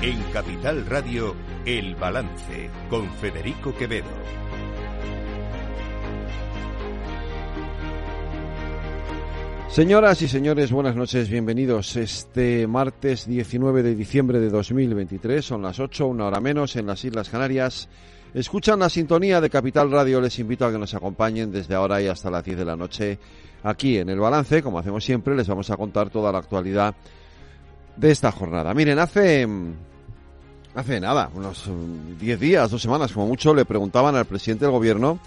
En 0.00 0.22
Capital 0.32 0.86
Radio, 0.86 1.34
El 1.66 1.96
Balance, 1.96 2.70
con 2.88 3.10
Federico 3.14 3.74
Quevedo. 3.74 4.06
Señoras 9.68 10.22
y 10.22 10.28
señores, 10.28 10.70
buenas 10.70 10.94
noches, 10.94 11.28
bienvenidos. 11.28 11.96
Este 11.96 12.68
martes 12.68 13.26
19 13.26 13.82
de 13.82 13.96
diciembre 13.96 14.38
de 14.38 14.50
2023, 14.50 15.44
son 15.44 15.62
las 15.62 15.80
8, 15.80 16.06
una 16.06 16.26
hora 16.26 16.38
menos, 16.38 16.76
en 16.76 16.86
las 16.86 17.04
Islas 17.04 17.28
Canarias. 17.28 17.88
Escuchan 18.34 18.78
la 18.78 18.90
sintonía 18.90 19.40
de 19.40 19.50
Capital 19.50 19.90
Radio, 19.90 20.20
les 20.20 20.38
invito 20.38 20.64
a 20.64 20.70
que 20.70 20.78
nos 20.78 20.94
acompañen 20.94 21.50
desde 21.50 21.74
ahora 21.74 22.00
y 22.00 22.06
hasta 22.06 22.30
las 22.30 22.44
10 22.44 22.56
de 22.56 22.64
la 22.64 22.76
noche 22.76 23.18
aquí 23.64 23.98
en 23.98 24.10
El 24.10 24.20
Balance. 24.20 24.62
Como 24.62 24.78
hacemos 24.78 25.04
siempre, 25.04 25.34
les 25.34 25.48
vamos 25.48 25.68
a 25.70 25.76
contar 25.76 26.08
toda 26.08 26.30
la 26.30 26.38
actualidad 26.38 26.94
de 27.98 28.10
esta 28.10 28.30
jornada. 28.32 28.72
Miren, 28.74 28.98
hace, 28.98 29.46
hace 30.74 31.00
nada, 31.00 31.30
unos 31.34 31.68
10 32.20 32.40
días, 32.40 32.70
dos 32.70 32.80
semanas 32.80 33.12
como 33.12 33.26
mucho, 33.26 33.54
le 33.54 33.64
preguntaban 33.64 34.14
al 34.16 34.24
presidente 34.24 34.64
del 34.64 34.72
gobierno, 34.72 35.18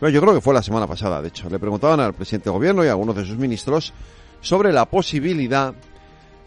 bueno, 0.00 0.14
yo 0.14 0.20
creo 0.20 0.34
que 0.34 0.40
fue 0.40 0.54
la 0.54 0.62
semana 0.62 0.86
pasada, 0.86 1.20
de 1.20 1.28
hecho, 1.28 1.48
le 1.50 1.58
preguntaban 1.58 2.00
al 2.00 2.14
presidente 2.14 2.44
del 2.44 2.54
gobierno 2.54 2.84
y 2.84 2.88
a 2.88 2.92
algunos 2.92 3.16
de 3.16 3.24
sus 3.24 3.36
ministros 3.36 3.92
sobre 4.40 4.72
la 4.72 4.86
posibilidad 4.86 5.74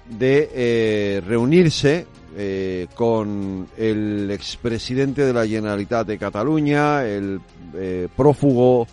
de 0.09 0.50
eh, 0.54 1.22
reunirse 1.26 2.08
eh, 2.36 2.88
con 2.95 3.67
el 3.78 4.31
expresidente 4.31 5.23
de 5.23 5.34
la 5.34 5.45
Generalitat 5.45 6.08
de 6.08 6.17
Cataluña, 6.17 7.05
el 7.05 7.39
eh, 7.76 8.08
prófugo 8.16 8.88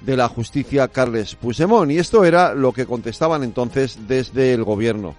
de 0.00 0.16
la 0.16 0.28
justicia 0.28 0.88
Carles 0.88 1.34
Puigdemont. 1.34 1.90
Y 1.90 1.98
esto 1.98 2.24
era 2.24 2.54
lo 2.54 2.72
que 2.72 2.86
contestaban 2.86 3.44
entonces 3.44 3.98
desde 4.08 4.54
el 4.54 4.64
gobierno. 4.64 5.14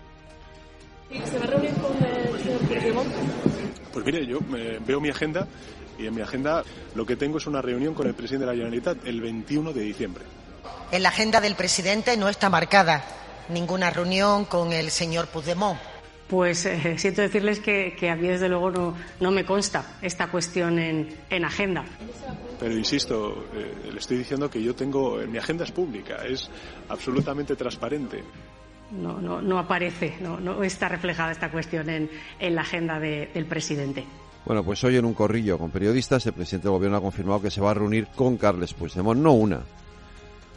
Pues 4.04 4.14
mire, 4.14 4.26
yo 4.28 4.40
eh, 4.58 4.80
veo 4.86 5.00
mi 5.00 5.10
agenda 5.10 5.48
y 5.98 6.08
en 6.08 6.14
mi 6.14 6.22
agenda 6.22 6.64
lo 6.94 7.06
que 7.06 7.16
tengo 7.16 7.38
es 7.38 7.48
una 7.48 7.62
reunión 7.62 7.94
con 7.94 8.06
el 8.06 8.14
presidente 8.14 8.46
de 8.46 8.52
la 8.52 8.58
Generalitat 8.58 8.98
el 9.06 9.22
21 9.22 9.72
de 9.72 9.82
diciembre. 9.82 10.24
En 10.92 11.04
la 11.04 11.10
agenda 11.10 11.40
del 11.40 11.56
presidente 11.56 12.18
no 12.18 12.28
está 12.28 12.50
marcada 12.50 13.06
ninguna 13.48 13.92
reunión 13.92 14.44
con 14.44 14.74
el 14.74 14.92
señor 14.92 15.28
Puigdemont. 15.28 15.80
Pues 16.28 16.66
eh, 16.66 16.98
siento 16.98 17.22
decirles 17.22 17.62
que, 17.62 17.96
que 17.98 18.10
a 18.10 18.16
mí, 18.16 18.28
desde 18.28 18.50
luego, 18.50 18.72
no, 18.72 18.98
no 19.22 19.32
me 19.32 19.46
consta 19.46 19.98
esta 20.02 20.28
cuestión 20.28 20.80
en, 20.80 21.16
en 21.30 21.46
agenda. 21.46 21.86
Pero 22.60 22.78
insisto, 22.78 23.46
eh, 23.54 23.90
le 23.92 24.00
estoy 24.00 24.18
diciendo 24.18 24.50
que 24.50 24.62
yo 24.62 24.76
tengo, 24.76 25.18
mi 25.28 25.38
agenda 25.38 25.64
es 25.64 25.72
pública, 25.72 26.26
es 26.26 26.50
absolutamente 26.90 27.56
transparente. 27.56 28.24
No, 29.02 29.20
no, 29.20 29.42
no 29.42 29.58
aparece, 29.60 30.16
no, 30.22 30.40
no 30.40 30.64
está 30.64 30.88
reflejada 30.88 31.32
esta 31.32 31.50
cuestión 31.52 31.90
en, 31.90 32.10
la 32.56 32.62
agenda 32.62 33.00
de- 33.00 33.30
del 33.34 33.46
presidente. 33.46 34.06
Bueno, 34.46 34.64
pues 34.64 34.84
hoy 34.84 34.98
en 34.98 35.06
un 35.06 35.14
corrillo 35.14 35.58
con 35.58 35.72
periodistas, 35.72 36.26
el 36.26 36.34
presidente 36.34 36.68
del 36.68 36.74
gobierno 36.78 36.98
ha 36.98 37.02
confirmado 37.02 37.42
que 37.42 37.50
se 37.50 37.62
va 37.62 37.72
a 37.72 37.74
reunir 37.74 38.08
con 38.16 38.38
Carles 38.38 38.74
Puigdemont, 38.74 39.20
no 39.22 39.32
una, 39.34 39.62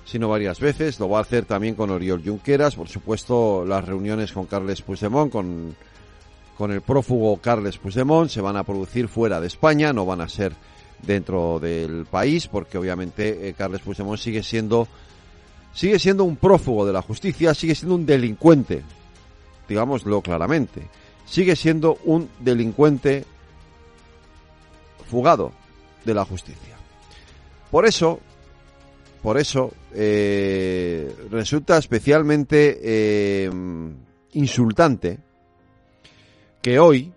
sino 0.04 0.28
varias 0.28 0.60
veces. 0.60 0.98
Lo 1.00 1.08
va 1.08 1.18
a 1.18 1.22
hacer 1.22 1.44
también 1.46 1.74
con 1.76 1.90
Oriol 1.90 2.22
Junqueras, 2.24 2.74
por 2.74 2.88
supuesto, 2.88 3.64
las 3.64 3.84
reuniones 3.84 4.32
con 4.32 4.46
Carles 4.46 4.82
Puigdemont, 4.82 5.30
con, 5.32 5.74
con 6.58 6.72
el 6.72 6.80
prófugo 6.82 7.36
Carles 7.38 7.78
Puigdemont, 7.78 8.28
se 8.28 8.40
van 8.40 8.56
a 8.56 8.64
producir 8.64 9.08
fuera 9.08 9.40
de 9.40 9.46
España, 9.46 9.92
no 9.92 10.04
van 10.04 10.20
a 10.20 10.28
ser 10.28 10.52
dentro 11.02 11.58
del 11.60 12.06
país, 12.10 12.48
porque 12.48 12.76
obviamente 12.78 13.48
eh, 13.48 13.54
Carles 13.54 13.80
Puigdemont 13.82 14.18
sigue 14.18 14.42
siendo 14.42 14.88
sigue 15.76 15.98
siendo 15.98 16.24
un 16.24 16.36
prófugo 16.36 16.86
de 16.86 16.92
la 16.94 17.02
justicia, 17.02 17.52
sigue 17.52 17.74
siendo 17.74 17.96
un 17.96 18.06
delincuente, 18.06 18.82
digámoslo 19.68 20.22
claramente, 20.22 20.88
sigue 21.26 21.54
siendo 21.54 21.98
un 22.04 22.30
delincuente 22.40 23.26
fugado 25.06 25.52
de 26.06 26.14
la 26.14 26.24
justicia. 26.24 26.74
Por 27.70 27.84
eso, 27.84 28.20
por 29.22 29.36
eso, 29.36 29.74
eh, 29.92 31.14
resulta 31.30 31.76
especialmente 31.76 32.80
eh, 32.82 33.50
insultante 34.32 35.18
que 36.62 36.78
hoy, 36.78 37.12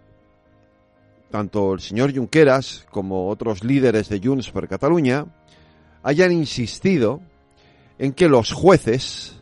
tanto 1.31 1.75
el 1.75 1.79
señor 1.79 2.13
Junqueras 2.13 2.85
como 2.91 3.29
otros 3.29 3.63
líderes 3.63 4.09
de 4.09 4.19
Junts 4.19 4.51
per 4.51 4.67
Cataluña 4.67 5.27
hayan 6.03 6.33
insistido 6.33 7.21
en 7.99 8.13
que 8.13 8.29
los 8.29 8.53
jueces 8.53 9.39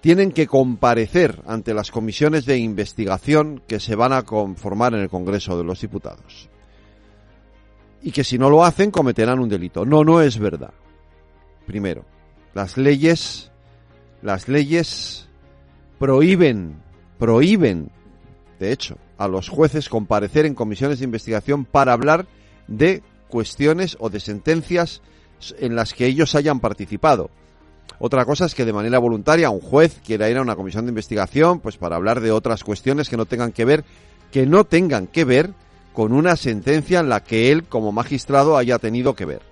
tienen 0.00 0.32
que 0.32 0.48
comparecer 0.48 1.40
ante 1.46 1.72
las 1.72 1.92
comisiones 1.92 2.44
de 2.44 2.58
investigación 2.58 3.62
que 3.68 3.78
se 3.78 3.94
van 3.94 4.12
a 4.12 4.24
conformar 4.24 4.94
en 4.94 5.00
el 5.00 5.08
Congreso 5.08 5.56
de 5.56 5.64
los 5.64 5.80
Diputados. 5.80 6.50
Y 8.02 8.10
que 8.10 8.24
si 8.24 8.36
no 8.36 8.50
lo 8.50 8.64
hacen 8.64 8.90
cometerán 8.90 9.38
un 9.38 9.48
delito. 9.48 9.86
No, 9.86 10.02
no 10.02 10.20
es 10.20 10.38
verdad. 10.40 10.74
Primero, 11.66 12.04
las 12.52 12.76
leyes, 12.76 13.52
las 14.22 14.48
leyes 14.48 15.28
prohíben, 16.00 16.82
prohíben, 17.20 17.92
de 18.58 18.72
hecho, 18.72 18.98
a 19.18 19.28
los 19.28 19.48
jueces 19.48 19.88
comparecer 19.88 20.46
en 20.46 20.56
comisiones 20.56 20.98
de 20.98 21.04
investigación 21.04 21.64
para 21.64 21.92
hablar 21.92 22.26
de 22.66 23.04
cuestiones 23.28 23.96
o 24.00 24.10
de 24.10 24.18
sentencias 24.18 25.00
en 25.58 25.76
las 25.76 25.94
que 25.94 26.06
ellos 26.06 26.34
hayan 26.34 26.58
participado. 26.58 27.30
Otra 28.04 28.24
cosa 28.24 28.46
es 28.46 28.56
que 28.56 28.64
de 28.64 28.72
manera 28.72 28.98
voluntaria 28.98 29.48
un 29.48 29.60
juez 29.60 30.00
quiera 30.04 30.28
ir 30.28 30.36
a 30.36 30.42
una 30.42 30.56
comisión 30.56 30.84
de 30.86 30.88
investigación 30.88 31.60
pues 31.60 31.76
para 31.76 31.94
hablar 31.94 32.20
de 32.20 32.32
otras 32.32 32.64
cuestiones 32.64 33.08
que 33.08 33.16
no 33.16 33.26
tengan 33.26 33.52
que 33.52 33.64
ver 33.64 33.84
que 34.32 34.44
no 34.44 34.64
tengan 34.64 35.06
que 35.06 35.24
ver 35.24 35.50
con 35.92 36.12
una 36.12 36.34
sentencia 36.34 36.98
en 36.98 37.08
la 37.08 37.22
que 37.22 37.52
él 37.52 37.62
como 37.62 37.92
magistrado 37.92 38.56
haya 38.56 38.80
tenido 38.80 39.14
que 39.14 39.24
ver. 39.24 39.42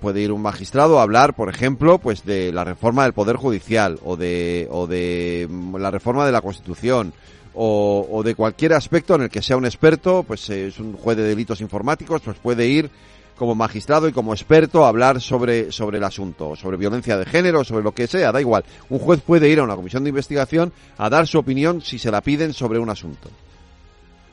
Puede 0.00 0.22
ir 0.22 0.32
un 0.32 0.40
magistrado 0.40 1.00
a 1.00 1.02
hablar, 1.02 1.34
por 1.34 1.50
ejemplo, 1.50 1.98
pues 1.98 2.24
de 2.24 2.50
la 2.50 2.64
reforma 2.64 3.02
del 3.02 3.12
poder 3.12 3.36
judicial 3.36 3.98
o 4.04 4.16
de 4.16 4.66
o 4.70 4.86
de 4.86 5.46
mm, 5.50 5.76
la 5.76 5.90
reforma 5.90 6.24
de 6.24 6.32
la 6.32 6.40
Constitución 6.40 7.12
o, 7.52 8.08
o 8.10 8.22
de 8.22 8.34
cualquier 8.34 8.72
aspecto 8.72 9.16
en 9.16 9.22
el 9.22 9.28
que 9.28 9.42
sea 9.42 9.58
un 9.58 9.66
experto, 9.66 10.22
pues 10.22 10.48
es 10.48 10.78
un 10.78 10.94
juez 10.94 11.18
de 11.18 11.24
delitos 11.24 11.60
informáticos, 11.60 12.22
pues 12.22 12.38
puede 12.38 12.68
ir 12.68 12.90
como 13.36 13.54
magistrado 13.54 14.08
y 14.08 14.12
como 14.12 14.32
experto 14.32 14.84
a 14.84 14.88
hablar 14.88 15.20
sobre, 15.20 15.72
sobre 15.72 15.98
el 15.98 16.04
asunto, 16.04 16.56
sobre 16.56 16.76
violencia 16.76 17.16
de 17.16 17.24
género, 17.24 17.64
sobre 17.64 17.84
lo 17.84 17.92
que 17.92 18.06
sea, 18.06 18.32
da 18.32 18.40
igual. 18.40 18.64
Un 18.88 18.98
juez 18.98 19.20
puede 19.20 19.48
ir 19.48 19.58
a 19.58 19.64
una 19.64 19.76
comisión 19.76 20.04
de 20.04 20.10
investigación 20.10 20.72
a 20.98 21.10
dar 21.10 21.26
su 21.26 21.38
opinión 21.38 21.80
si 21.80 21.98
se 21.98 22.10
la 22.10 22.20
piden 22.20 22.52
sobre 22.52 22.78
un 22.78 22.90
asunto. 22.90 23.28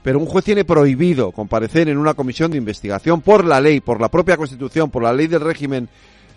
Pero 0.03 0.19
un 0.19 0.25
juez 0.25 0.44
tiene 0.44 0.66
prohibido 0.66 1.31
comparecer 1.31 1.89
en 1.89 1.97
una 1.97 2.13
comisión 2.13 2.51
de 2.51 2.57
investigación 2.57 3.22
por 3.22 3.45
la 3.45 3.62
ley, 3.62 3.81
por 3.81 4.01
la 4.01 4.09
propia 4.09 4.38
Constitución, 4.38 4.89
por 4.89 5.03
la 5.03 5.13
ley 5.13 5.28
del 5.28 5.41
régimen, 5.41 5.89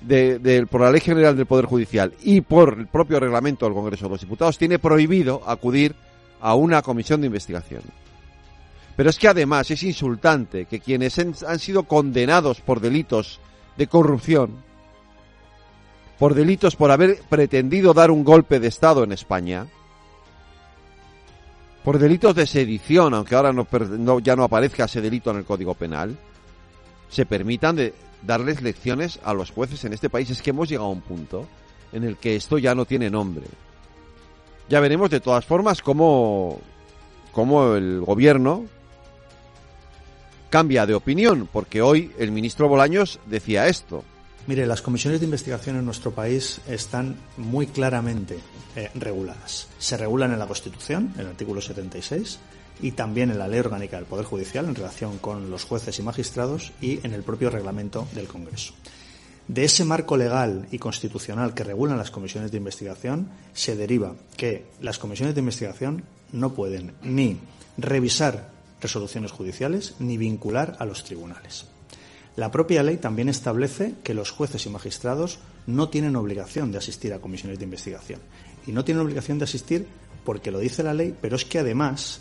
de, 0.03 0.67
por 0.71 0.83
la 0.83 0.91
ley 0.91 1.01
general 1.01 1.37
del 1.37 1.47
Poder 1.47 1.65
Judicial 1.65 2.13
y 2.23 2.43
por 2.43 2.77
el 2.79 2.87
propio 2.87 3.21
reglamento 3.21 3.65
del 3.65 3.75
Congreso 3.75 4.05
de 4.05 4.11
los 4.11 4.21
Diputados, 4.21 4.59
tiene 4.59 4.79
prohibido 4.79 5.43
acudir 5.47 5.95
a 6.41 6.55
una 6.55 6.83
comisión 6.83 7.23
de 7.23 7.29
investigación. 7.29 7.83
Pero 8.97 9.11
es 9.11 9.19
que 9.19 9.29
además 9.29 9.71
es 9.71 9.83
insultante 9.83 10.67
que 10.67 10.81
quienes 10.81 11.19
han, 11.19 11.59
sido 11.59 11.85
condenados 11.85 12.61
por 12.61 12.81
delitos 12.81 13.41
de 13.77 13.89
corrupción, 13.89 14.63
por 16.19 16.35
delitos 16.35 16.77
por 16.77 16.91
haber 16.91 17.21
pretendido 17.29 17.93
dar 17.93 18.11
un 18.11 18.23
golpe 18.23 18.61
de 18.61 18.69
Estado 18.69 19.03
en 19.03 19.13
España, 19.13 19.67
por 21.83 21.99
delitos 21.99 22.35
de 22.35 22.47
sedición, 22.47 23.15
aunque 23.15 23.35
ahora 23.35 23.53
ya 24.23 24.37
no 24.37 24.45
aparezca 24.45 24.85
ese 24.85 25.01
delito 25.01 25.33
en 25.33 25.39
el 25.39 25.45
Código 25.45 25.75
Penal, 25.75 26.17
se 27.09 27.27
permitan 27.27 27.93
darles 28.23 28.63
lecciones 28.63 29.19
a 29.25 29.35
los 29.35 29.51
jueces 29.51 29.85
en 29.85 29.93
este 29.93 30.09
país. 30.09 30.31
Es 30.31 30.41
que 30.41 30.51
hemos 30.51 30.69
llegado 30.69 30.89
a 30.89 30.93
un 30.93 31.03
punto 31.03 31.47
en 31.93 32.05
el 32.05 32.17
que 32.17 32.37
esto 32.37 32.59
ya 32.59 32.75
no 32.75 32.87
tiene 32.87 33.11
nombre. 33.11 33.45
Ya 34.69 34.81
veremos 34.81 35.11
de 35.11 35.21
todas 35.21 35.45
formas 35.45 35.83
cómo, 35.83 36.59
cómo 37.33 37.75
el 37.75 38.01
gobierno 38.01 38.65
cambia 40.55 40.87
de 40.87 40.95
opinión, 40.95 41.49
porque 41.53 41.83
hoy 41.83 42.13
el 42.17 42.31
ministro 42.31 42.69
Bolaños 42.69 43.19
decía 43.27 43.67
esto. 43.67 44.05
Mire, 44.47 44.69
las 44.69 44.83
comisiones 44.83 45.19
de 45.19 45.25
investigación 45.25 45.75
en 45.75 45.85
nuestro 45.85 46.13
país 46.13 46.61
están 46.69 47.17
muy 47.37 47.67
claramente 47.67 48.39
eh, 48.77 48.89
reguladas. 48.95 49.67
Se 49.81 49.97
regulan 49.97 50.33
en 50.33 50.39
la 50.39 50.47
Constitución, 50.47 51.13
en 51.17 51.23
el 51.23 51.27
artículo 51.27 51.61
76, 51.61 52.39
y 52.81 52.93
también 52.93 53.33
en 53.33 53.41
la 53.41 53.49
Ley 53.49 53.59
Orgánica 53.59 53.97
del 53.97 54.07
Poder 54.07 54.27
Judicial 54.27 54.67
en 54.67 54.77
relación 54.77 55.19
con 55.19 55.51
los 55.51 55.65
jueces 55.65 55.99
y 55.99 56.03
magistrados 56.03 56.71
y 56.81 57.05
en 57.05 57.15
el 57.15 57.25
propio 57.25 57.51
reglamento 57.51 58.07
del 58.15 58.29
Congreso. 58.29 58.75
De 59.49 59.65
ese 59.65 59.85
marco 59.85 60.17
legal 60.17 60.69
y 60.71 60.79
constitucional 60.79 61.53
que 61.53 61.65
regulan 61.65 61.99
las 61.99 62.13
comisiones 62.13 62.53
de 62.53 62.59
investigación 62.59 63.29
se 63.55 63.75
deriva 63.75 64.15
que 64.37 64.67
las 64.81 65.01
comisiones 65.01 65.35
de 65.35 65.41
investigación 65.41 66.05
no 66.31 66.55
pueden 66.55 66.93
ni 67.03 67.41
revisar 67.77 68.54
resoluciones 68.85 69.33
judiciales 69.33 69.95
ni 69.99 70.17
vincular 70.17 70.77
a 70.79 70.85
los 70.85 71.03
tribunales. 71.03 71.67
La 72.37 72.51
propia 72.51 72.83
ley 72.83 72.97
también 72.97 73.29
establece 73.29 73.95
que 74.03 74.15
los 74.15 74.31
jueces 74.31 74.67
y 74.67 74.69
magistrados 74.69 75.39
no 75.67 75.89
tienen 75.89 76.17
obligación 76.17 76.73
de 76.73 76.79
asistir 76.79 77.13
a 77.13 77.21
comisiones 77.21 77.59
de 77.59 77.65
investigación. 77.65 78.21
Y 78.67 78.73
no 78.73 78.85
tienen 78.85 79.03
obligación 79.03 79.39
de 79.39 79.45
asistir 79.45 79.87
porque 80.25 80.51
lo 80.51 80.59
dice 80.59 80.83
la 80.83 80.95
ley, 80.95 81.15
pero 81.21 81.37
es 81.37 81.45
que 81.45 81.61
además 81.61 82.21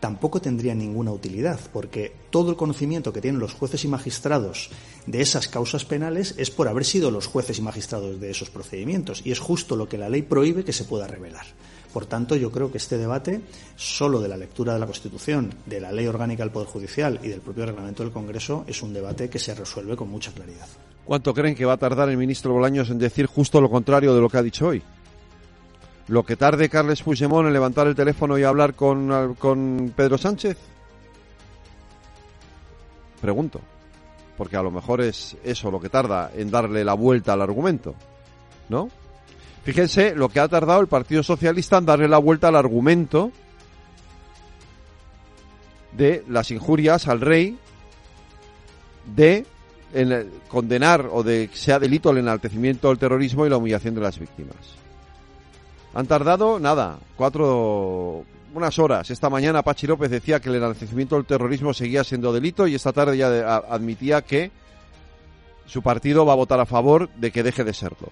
tampoco 0.00 0.40
tendría 0.40 0.74
ninguna 0.74 1.12
utilidad, 1.12 1.60
porque 1.72 2.12
todo 2.30 2.50
el 2.50 2.56
conocimiento 2.56 3.12
que 3.12 3.20
tienen 3.20 3.40
los 3.40 3.52
jueces 3.52 3.84
y 3.84 3.88
magistrados 3.88 4.70
de 5.06 5.20
esas 5.20 5.46
causas 5.46 5.84
penales 5.84 6.34
es 6.38 6.50
por 6.50 6.68
haber 6.68 6.84
sido 6.84 7.10
los 7.10 7.26
jueces 7.26 7.58
y 7.58 7.62
magistrados 7.62 8.18
de 8.18 8.30
esos 8.30 8.50
procedimientos, 8.50 9.20
y 9.24 9.30
es 9.30 9.38
justo 9.38 9.76
lo 9.76 9.88
que 9.88 9.98
la 9.98 10.08
ley 10.08 10.22
prohíbe 10.22 10.64
que 10.64 10.72
se 10.72 10.84
pueda 10.84 11.06
revelar. 11.06 11.46
Por 11.92 12.06
tanto, 12.06 12.36
yo 12.36 12.50
creo 12.50 12.70
que 12.70 12.78
este 12.78 12.98
debate, 12.98 13.40
solo 13.76 14.20
de 14.20 14.28
la 14.28 14.36
lectura 14.36 14.74
de 14.74 14.78
la 14.78 14.86
Constitución, 14.86 15.52
de 15.66 15.80
la 15.80 15.92
Ley 15.92 16.06
Orgánica 16.06 16.42
del 16.44 16.52
Poder 16.52 16.68
Judicial 16.68 17.18
y 17.22 17.28
del 17.28 17.40
propio 17.40 17.66
reglamento 17.66 18.02
del 18.02 18.12
Congreso, 18.12 18.64
es 18.66 18.82
un 18.82 18.92
debate 18.92 19.28
que 19.28 19.38
se 19.38 19.54
resuelve 19.54 19.96
con 19.96 20.08
mucha 20.08 20.32
claridad. 20.32 20.66
¿Cuánto 21.04 21.34
creen 21.34 21.54
que 21.54 21.64
va 21.64 21.72
a 21.72 21.78
tardar 21.78 22.08
el 22.08 22.16
ministro 22.16 22.52
Bolaños 22.52 22.90
en 22.90 22.98
decir 22.98 23.26
justo 23.26 23.60
lo 23.60 23.68
contrario 23.68 24.14
de 24.14 24.20
lo 24.20 24.28
que 24.28 24.38
ha 24.38 24.42
dicho 24.42 24.68
hoy? 24.68 24.82
lo 26.10 26.24
que 26.24 26.34
tarde 26.34 26.68
Carles 26.68 27.02
Puigdemont 27.02 27.46
en 27.46 27.52
levantar 27.52 27.86
el 27.86 27.94
teléfono 27.94 28.36
y 28.36 28.42
hablar 28.42 28.74
con, 28.74 29.36
con 29.36 29.92
Pedro 29.94 30.18
Sánchez? 30.18 30.58
Pregunto. 33.20 33.60
Porque 34.36 34.56
a 34.56 34.62
lo 34.62 34.72
mejor 34.72 35.02
es 35.02 35.36
eso 35.44 35.70
lo 35.70 35.80
que 35.80 35.88
tarda 35.88 36.32
en 36.34 36.50
darle 36.50 36.84
la 36.84 36.94
vuelta 36.94 37.34
al 37.34 37.42
argumento. 37.42 37.94
¿No? 38.68 38.88
Fíjense 39.62 40.14
lo 40.14 40.28
que 40.28 40.40
ha 40.40 40.48
tardado 40.48 40.80
el 40.80 40.86
Partido 40.86 41.22
Socialista 41.22 41.78
en 41.78 41.86
darle 41.86 42.08
la 42.08 42.18
vuelta 42.18 42.48
al 42.48 42.56
argumento 42.56 43.30
de 45.92 46.24
las 46.28 46.50
injurias 46.50 47.08
al 47.08 47.20
rey 47.20 47.58
de 49.14 49.44
condenar 50.48 51.08
o 51.10 51.22
de 51.22 51.48
que 51.48 51.56
sea 51.56 51.78
delito 51.78 52.10
el 52.10 52.18
enaltecimiento 52.18 52.88
del 52.88 52.98
terrorismo 52.98 53.44
y 53.44 53.50
la 53.50 53.56
humillación 53.56 53.94
de 53.94 54.00
las 54.00 54.18
víctimas. 54.18 54.56
Han 55.94 56.06
tardado, 56.06 56.60
nada, 56.60 56.98
cuatro, 57.16 58.24
unas 58.54 58.78
horas. 58.78 59.10
Esta 59.10 59.28
mañana 59.28 59.62
Pachi 59.62 59.88
López 59.88 60.10
decía 60.10 60.40
que 60.40 60.48
el 60.48 60.54
enaltecimiento 60.56 61.16
del 61.16 61.26
terrorismo 61.26 61.74
seguía 61.74 62.04
siendo 62.04 62.32
delito 62.32 62.66
y 62.66 62.76
esta 62.76 62.92
tarde 62.92 63.16
ya 63.16 63.56
admitía 63.56 64.22
que 64.22 64.52
su 65.66 65.82
partido 65.82 66.24
va 66.24 66.32
a 66.32 66.36
votar 66.36 66.60
a 66.60 66.66
favor 66.66 67.10
de 67.16 67.30
que 67.32 67.42
deje 67.42 67.64
de 67.64 67.74
serlo. 67.74 68.08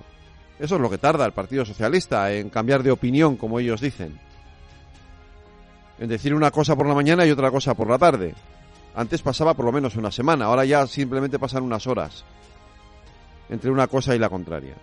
Eso 0.58 0.74
es 0.74 0.80
lo 0.80 0.90
que 0.90 0.98
tarda 0.98 1.24
el 1.24 1.32
Partido 1.32 1.64
Socialista 1.64 2.32
en 2.32 2.50
cambiar 2.50 2.82
de 2.82 2.90
opinión, 2.90 3.36
como 3.36 3.60
ellos 3.60 3.80
dicen. 3.80 4.18
En 5.98 6.08
decir 6.08 6.34
una 6.34 6.50
cosa 6.50 6.76
por 6.76 6.86
la 6.86 6.94
mañana 6.94 7.24
y 7.26 7.30
otra 7.30 7.50
cosa 7.50 7.74
por 7.74 7.88
la 7.88 7.98
tarde. 7.98 8.34
Antes 8.94 9.22
pasaba 9.22 9.54
por 9.54 9.64
lo 9.64 9.72
menos 9.72 9.96
una 9.96 10.10
semana, 10.10 10.46
ahora 10.46 10.64
ya 10.64 10.86
simplemente 10.86 11.38
pasan 11.38 11.62
unas 11.62 11.86
horas 11.86 12.24
entre 13.48 13.70
una 13.70 13.86
cosa 13.86 14.14
y 14.14 14.18
la 14.18 14.28
contraria. 14.28 14.74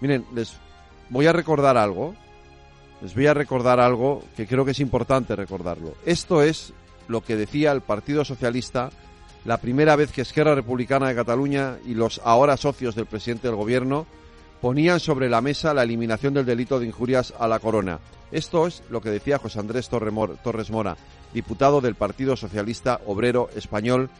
Miren, 0.00 0.24
les 0.34 0.56
voy 1.10 1.26
a 1.26 1.32
recordar 1.32 1.76
algo. 1.76 2.14
Les 3.02 3.14
voy 3.14 3.26
a 3.26 3.34
recordar 3.34 3.78
algo 3.78 4.22
que 4.36 4.46
creo 4.46 4.64
que 4.64 4.70
es 4.70 4.80
importante 4.80 5.36
recordarlo. 5.36 5.94
Esto 6.06 6.42
es 6.42 6.72
lo 7.08 7.22
que 7.22 7.36
decía 7.36 7.72
el 7.72 7.82
Partido 7.82 8.24
Socialista 8.24 8.90
la 9.44 9.58
primera 9.58 9.94
vez 9.94 10.10
que 10.10 10.22
Esquerra 10.22 10.54
Republicana 10.54 11.08
de 11.08 11.14
Cataluña 11.14 11.76
y 11.86 11.94
los 11.94 12.20
ahora 12.24 12.56
socios 12.56 12.96
del 12.96 13.06
presidente 13.06 13.46
del 13.46 13.56
gobierno 13.56 14.06
ponían 14.60 15.00
sobre 15.00 15.28
la 15.28 15.40
mesa 15.40 15.74
la 15.74 15.82
eliminación 15.82 16.34
del 16.34 16.46
delito 16.46 16.78
de 16.78 16.86
injurias 16.86 17.34
a 17.38 17.46
la 17.46 17.58
corona. 17.58 18.00
Esto 18.32 18.66
es 18.66 18.82
lo 18.90 19.00
que 19.00 19.10
decía 19.10 19.38
José 19.38 19.60
Andrés 19.60 19.88
Torres 19.88 20.70
Mora, 20.70 20.96
diputado 21.32 21.80
del 21.80 21.94
Partido 21.94 22.36
Socialista 22.36 23.00
Obrero 23.06 23.48
Español 23.54 24.10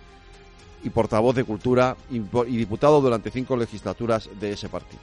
y 0.85 0.91
portavoz 0.91 1.35
de 1.35 1.45
Cultura 1.45 1.97
y 2.11 2.19
diputado 2.57 3.01
durante 3.01 3.31
cinco 3.31 3.57
legislaturas 3.57 4.29
de 4.39 4.53
ese 4.53 4.69
partido. 4.69 5.03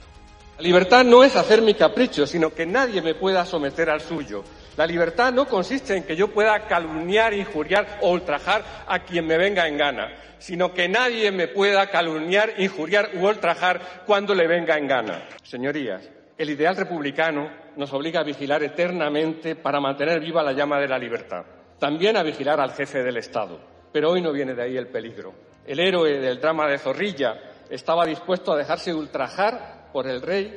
La 0.56 0.62
libertad 0.62 1.04
no 1.04 1.24
es 1.24 1.34
hacer 1.34 1.62
mi 1.62 1.74
capricho, 1.74 2.26
sino 2.26 2.54
que 2.54 2.64
nadie 2.64 3.02
me 3.02 3.16
pueda 3.16 3.44
someter 3.44 3.90
al 3.90 4.00
suyo. 4.00 4.44
La 4.76 4.86
libertad 4.86 5.32
no 5.32 5.46
consiste 5.46 5.96
en 5.96 6.04
que 6.04 6.14
yo 6.14 6.28
pueda 6.28 6.66
calumniar, 6.68 7.34
injuriar 7.34 7.98
o 8.02 8.10
ultrajar 8.10 8.64
a 8.86 9.00
quien 9.00 9.26
me 9.26 9.36
venga 9.36 9.66
en 9.66 9.76
gana, 9.76 10.14
sino 10.38 10.72
que 10.72 10.88
nadie 10.88 11.32
me 11.32 11.48
pueda 11.48 11.88
calumniar, 11.90 12.54
injuriar 12.58 13.10
u 13.14 13.26
ultrajar 13.26 14.04
cuando 14.06 14.32
le 14.32 14.46
venga 14.46 14.78
en 14.78 14.86
gana. 14.86 15.28
Señorías, 15.42 16.08
el 16.38 16.50
ideal 16.50 16.76
republicano 16.76 17.50
nos 17.76 17.92
obliga 17.92 18.20
a 18.20 18.24
vigilar 18.24 18.62
eternamente 18.62 19.56
para 19.56 19.80
mantener 19.80 20.20
viva 20.20 20.42
la 20.42 20.52
llama 20.52 20.78
de 20.78 20.88
la 20.88 20.98
libertad. 20.98 21.44
También 21.80 22.16
a 22.16 22.22
vigilar 22.22 22.60
al 22.60 22.72
jefe 22.72 23.02
del 23.02 23.16
Estado. 23.16 23.58
Pero 23.92 24.10
hoy 24.10 24.22
no 24.22 24.32
viene 24.32 24.54
de 24.54 24.62
ahí 24.62 24.76
el 24.76 24.86
peligro. 24.86 25.34
El 25.66 25.80
héroe 25.80 26.18
del 26.20 26.40
drama 26.40 26.68
de 26.68 26.78
Zorrilla 26.78 27.40
estaba 27.68 28.04
dispuesto 28.04 28.52
a 28.52 28.56
dejarse 28.56 28.94
ultrajar 28.94 29.73
por 29.94 30.08
el 30.08 30.20
rey, 30.20 30.52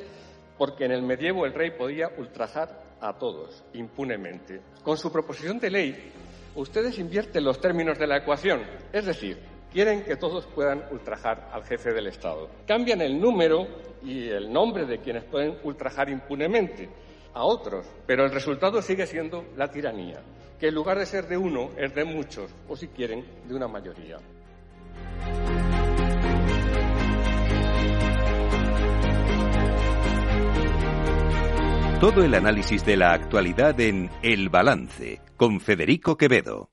porque 0.58 0.84
en 0.84 0.90
el 0.90 1.02
medievo 1.02 1.46
el 1.46 1.54
rey 1.54 1.70
podía 1.70 2.08
ultrajar 2.18 2.82
a 3.00 3.16
todos 3.16 3.62
impunemente. 3.72 4.60
Con 4.82 4.96
su 4.96 5.12
proposición 5.12 5.60
de 5.60 5.70
ley, 5.70 6.12
ustedes 6.56 6.98
invierten 6.98 7.44
los 7.44 7.60
términos 7.60 7.96
de 8.00 8.08
la 8.08 8.16
ecuación, 8.16 8.62
es 8.92 9.06
decir, 9.06 9.38
quieren 9.72 10.02
que 10.02 10.16
todos 10.16 10.44
puedan 10.48 10.82
ultrajar 10.90 11.50
al 11.52 11.64
jefe 11.64 11.92
del 11.92 12.08
Estado. 12.08 12.50
Cambian 12.66 13.00
el 13.00 13.20
número 13.20 13.68
y 14.02 14.28
el 14.28 14.52
nombre 14.52 14.86
de 14.86 14.98
quienes 14.98 15.22
pueden 15.22 15.56
ultrajar 15.62 16.10
impunemente 16.10 16.88
a 17.32 17.44
otros, 17.44 17.86
pero 18.08 18.24
el 18.24 18.32
resultado 18.32 18.82
sigue 18.82 19.06
siendo 19.06 19.44
la 19.56 19.70
tiranía, 19.70 20.20
que 20.58 20.66
en 20.66 20.74
lugar 20.74 20.98
de 20.98 21.06
ser 21.06 21.28
de 21.28 21.36
uno 21.36 21.70
es 21.76 21.94
de 21.94 22.04
muchos, 22.04 22.52
o 22.66 22.74
si 22.74 22.88
quieren, 22.88 23.24
de 23.46 23.54
una 23.54 23.68
mayoría. 23.68 24.16
Todo 32.00 32.22
el 32.22 32.32
análisis 32.34 32.86
de 32.86 32.96
la 32.96 33.12
actualidad 33.12 33.80
en 33.80 34.08
El 34.22 34.50
Balance 34.50 35.20
con 35.36 35.58
Federico 35.58 36.16
Quevedo. 36.16 36.70